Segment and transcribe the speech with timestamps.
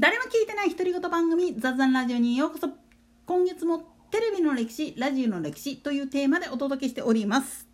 [0.00, 2.70] 誰も聞いてない独り言番組雑談ラジオにようこそ
[3.26, 7.68] 今月もテレビの歴史ラジオの歴史というテーマでお届けしております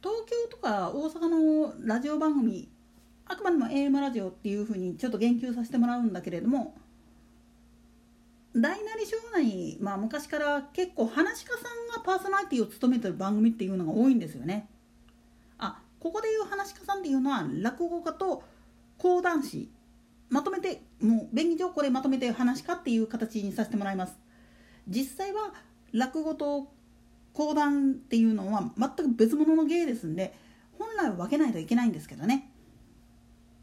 [0.00, 2.68] 東京とか大阪のラジオ番組
[3.26, 6.76] あくまでも AM ラジオっていうふうにちょっと言及させてもらうんだけれども
[8.54, 11.62] 大なり小なり、まあ、昔から結構話し家さん
[11.96, 14.68] がパーソナリティを務めてる番組っていうのが多いんですよね。
[15.58, 18.44] あここでいう話し家さんっていうのは落語家と
[19.00, 19.70] 講談師
[20.28, 24.14] まとめてもう便宜上これまとめて話し家っていう形にさせてもらいます。
[24.86, 25.54] 実際は
[25.92, 26.70] 落語と
[27.32, 30.34] 講談っていうのは全く別物の芸ですんで
[30.78, 32.50] 本来は分けないといけないんですけどね。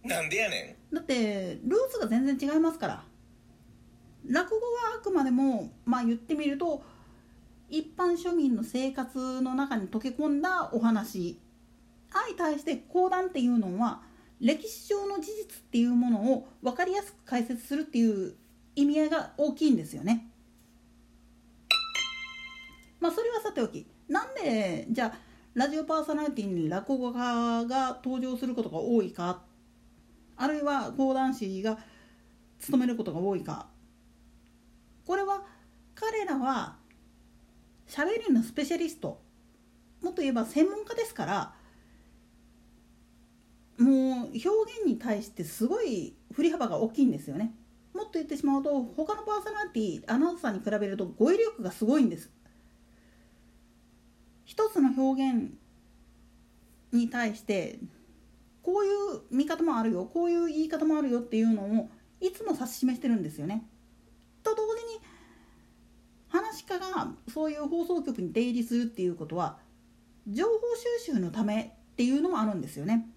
[0.03, 3.03] なんでやねだってルーツが全然違いますから。
[4.27, 6.83] 落語はあくまでもまあ言ってみると
[7.69, 11.39] 一般庶民の生活の中に溶け込んだお話。
[12.11, 14.01] 相対して講談っていうのは
[14.39, 18.35] 歴史上の事実っていうものを分かりやすく解説するっていう
[18.75, 20.29] 意味合いが大きいんですよね。
[22.99, 25.19] まあそれはさておきなんでじゃあ
[25.53, 29.41] ラジオパーソナリティに落語家が登場することが多いか
[30.35, 31.79] あるいは講談師が
[32.59, 33.67] 務めることが多いか
[35.05, 35.43] これは
[35.95, 36.77] 彼らは
[37.87, 39.19] しゃべりのスペシャリスト
[40.03, 41.53] もっと言えば専門家ですから
[43.77, 47.53] もう表現に対してすごい振り幅が大きいんですよね。
[47.93, 52.31] もっと言ってしまうと他のパーソナリティアナウンサーに比べると語彙力がすごいんです。
[54.45, 55.51] 一つの表現
[56.91, 57.79] に対して
[58.63, 63.67] こういう見方もあるよこういう言い方もあるよっていうのをいつも指し示してるんですよね。
[64.43, 64.99] と同時に
[66.29, 69.59] 話し家がそういう放送局に出入りするっていうことは
[70.27, 70.51] 情報
[70.99, 73.09] 収集のためっていうのもあるんですよね。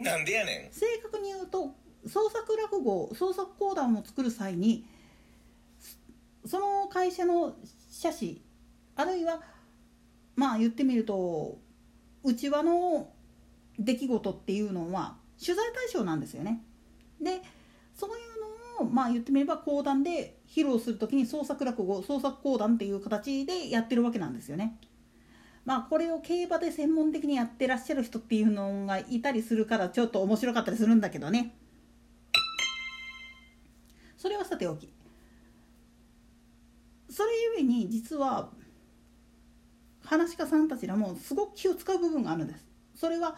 [0.00, 1.74] なんでやねん正確に言うと
[2.06, 4.86] 創作落語創作講談を作る際に
[6.46, 7.54] その会社の
[7.90, 8.42] 社史
[8.96, 9.40] あるいは
[10.36, 11.58] まあ言ってみると
[12.24, 13.10] 内輪の
[13.78, 16.62] 出来事っていうのは取材対象なんですよね。
[17.20, 17.40] で
[17.94, 24.78] そういうのをまあ言ってみれば講談で披露する時に創作落語創作講談っていう形でやってるわけなんですよね。
[25.70, 31.54] まあこれを競馬で専門的にやってらっしゃる人っていうのがいたりするからちょっと面白かったりするんだけどね。
[34.16, 34.92] それはさておき。
[37.08, 38.50] それゆえに実は
[40.02, 42.66] 話し家さんたちらもすごく気を使う部分があるんです。
[42.96, 43.36] それは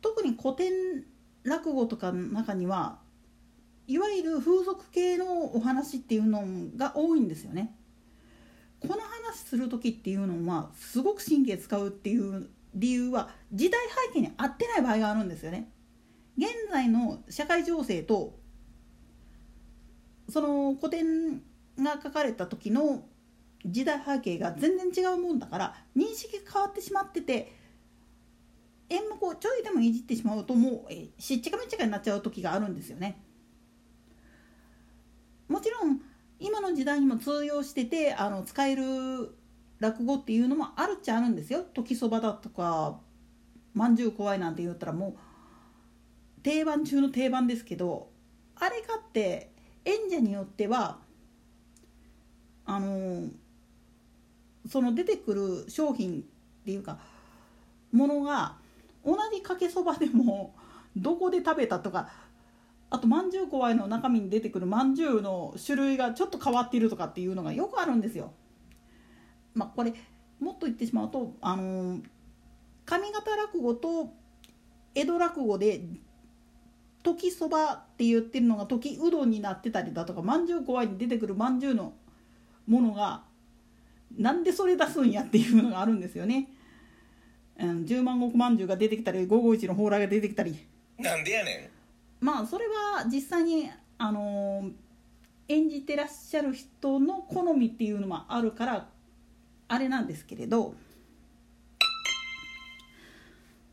[0.00, 0.72] 特に古典
[1.44, 2.98] 落語とかの中には
[3.86, 6.44] いわゆる風俗系のお話っていうの
[6.76, 7.76] が多いんですよね。
[8.82, 13.80] この話する時っていうのはすごく神経使うっていう理由は時代
[14.12, 15.70] 背景に合ってない場合があるんですよね。
[16.36, 18.38] 現在の社会情勢と
[20.28, 21.42] その古典
[21.78, 23.04] が書かれた時の
[23.66, 27.52] 時代背景が全然違うもんだから認識が変わってしまってて
[28.88, 33.22] 演目をちょいでもいじってしまうともうしっちゃかめっちゃかになっちゃう時があるんですよね。
[35.48, 36.00] もちろん
[36.40, 39.36] 今の時代にも通用しててあの使える
[39.78, 41.64] 落語っていうのもあるっちゃあるんですよ。
[41.74, 42.98] 時そばだとか
[43.74, 45.16] まんじゅう怖いなんて言ったらも
[46.38, 48.08] う定番中の定番ですけど
[48.56, 49.52] あれかって
[49.84, 50.98] 演者によっては
[52.64, 53.28] あの
[54.68, 56.24] その出てくる商品っ
[56.64, 56.98] ていうか
[57.92, 58.56] ものが
[59.04, 60.54] 同じかけそばでも
[60.96, 62.08] どこで食べたとか
[62.92, 68.32] あとまんじゅう怖いの中身に出てくるまんじゅうの種類がちょっと変わっているとかっていうのがよくあるんですよ。
[69.54, 69.94] まあ、これ
[70.38, 72.00] もっと言ってしまうとあの
[72.84, 74.12] 上方落語と
[74.94, 75.80] 江戸落語で
[77.02, 81.94] 時そばって言ってるのが時うどんになってたりだとかまんじゅう怖いに出てくるまんじゅうの
[82.66, 83.24] ものが
[84.18, 86.48] なんでそれ出すんやっていうのがあるんですよね。
[87.58, 90.58] うん、十万石まんじゅうが出てきたり551の蓬莱が出てきたり。
[90.98, 91.81] なんでやねん
[92.22, 94.70] まあそれは実際にあの
[95.48, 98.88] 演じてらっしゃる人の好みっていうのもあるから
[99.66, 100.74] あれなんですけれど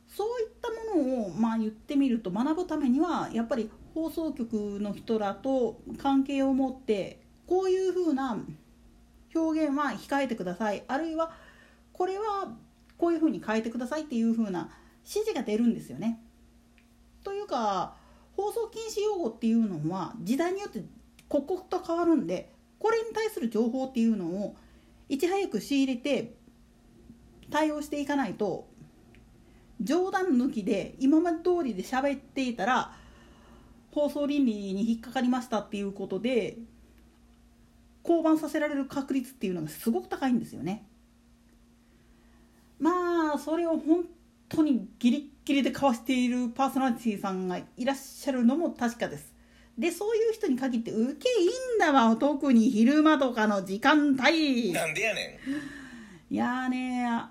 [0.07, 8.39] そういったものをまあ言ってみると学ぶためにはやっぱり放送局の人らと関係を持ってこういうふうな
[9.35, 11.31] 表現は控えてくださいあるいは
[11.93, 12.51] これは
[12.97, 14.71] こういうふうに変えてくださいっていうふうな
[15.05, 16.21] 指示が出るんですよね。
[17.23, 17.98] というか
[18.39, 20.81] 放送禁止用語っていうのは時代によって
[21.27, 24.55] 刻々と変わるんでこれに対する情報っていうのを
[25.09, 26.35] いち早く仕入れて
[27.51, 28.69] 対応していかないと
[29.81, 32.93] 冗談抜きで今まで通りで喋っていたら
[33.91, 36.57] 放送倫理に引っかかりましたっていうことで
[38.03, 40.87] 降板させられる確率っていうのがすごく高いんですよね。
[42.79, 44.05] まあそれを本
[44.49, 49.33] 当にギリッギリでかわしているパーソナリティさんがいらっしゃるのも確かです。
[49.77, 54.73] でそういう人に限って受けいいんだわ特に昼間とかの時間帯。
[54.73, 55.39] なんでやね
[56.29, 56.33] ん。
[56.33, 57.23] いやーね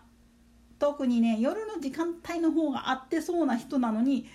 [0.78, 4.28] 特にね夜の時間帯の方が合ってそうな人なのに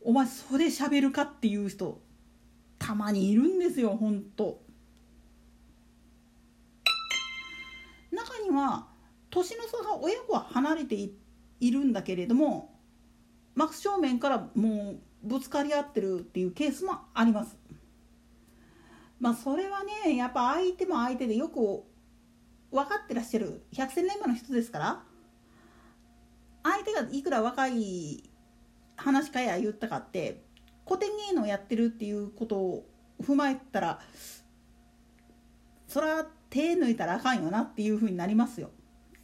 [0.00, 2.00] お前それ喋るかっていう人
[2.78, 4.60] たまにいるんですよほんと
[8.10, 8.86] 中には
[9.30, 11.12] 年の差が親子は離れてい
[11.60, 12.74] いるんだけれども
[13.54, 17.56] 真正面からもうぶつかり合ってるっていうケースもあります
[19.18, 21.82] まあそれはねやっぱ相手も相手でよく
[22.70, 25.02] 分かってらっしゃる百戦錬磨の人ですから
[26.62, 28.28] 相手がいくら若い
[28.96, 30.42] 話かや言ったかって
[30.86, 32.86] 古典芸能やってるっていうことを
[33.22, 34.00] 踏まえたら
[35.88, 38.70] それは手抜いたらあかんよなっていうふうになりますよ。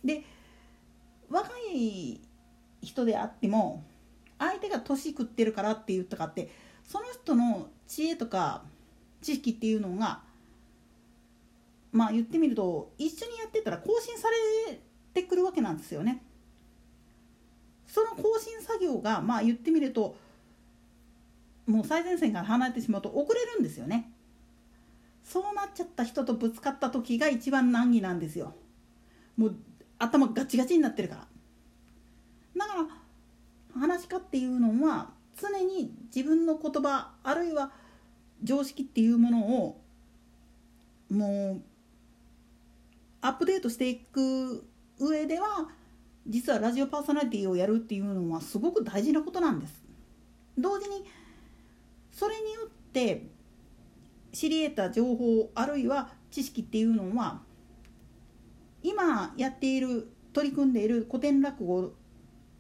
[0.04, 0.24] で
[1.32, 2.20] 若い
[2.82, 3.84] 人であっても
[4.38, 6.50] 相手が年食ってるからって言ったかって
[6.84, 8.62] その人の知恵とか
[9.22, 10.20] 知識っていうのが
[11.92, 14.28] まあ言ってみると一緒にやってたら更新さ
[14.68, 14.80] れ
[15.14, 16.22] てくるわけなんですよね。
[17.86, 20.16] その更新作業がまあ言ってみると
[21.66, 24.10] もう最前線から離れてしまうと遅れるんですよね。
[25.22, 28.54] そうなっちゃった人とぶつかった時が一番難儀なんですよ。
[29.36, 29.56] もう
[30.02, 31.28] 頭ガチガチになってるから。
[32.56, 35.10] だから話し家っていうのは
[35.40, 37.72] 常に自分の言葉あるいは
[38.42, 39.80] 常識っていうものを
[41.10, 41.62] もう
[43.22, 44.66] アップデートしていく
[44.98, 45.68] 上では
[46.26, 49.82] 実はラジオパーソナリティをやるっていうのはすごく大事なことなんです。
[50.58, 51.04] 同時に
[52.10, 53.26] それによって
[54.32, 57.40] 知り得た情報あるいは知識っていうのは
[58.82, 61.92] 今やっている取り組んでいる古典落語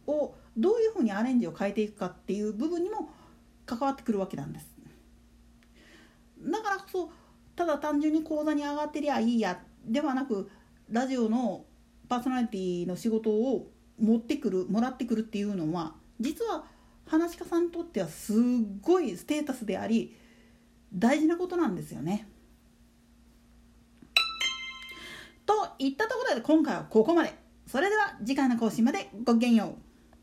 [0.06, 3.10] をどういうふうにアレンジを変えていくかっていう部分にも
[3.66, 4.66] 関わってくるわけなんです。
[6.40, 7.10] だからこそ
[7.54, 10.50] ただ単純に講座に上がってりゃいいやではなく
[10.90, 11.64] ラジオの
[12.08, 16.64] パーソナリティの仕事を持ってくるもらってくるっていうのは実は
[17.06, 18.36] 話し家さんにとってはすっ
[18.80, 20.16] ごいステータスであり
[20.92, 22.28] 大事なことなんですよね。
[25.46, 27.34] といったところで今回はここまで。
[27.66, 29.91] それでは次回の更新までごきげんよう。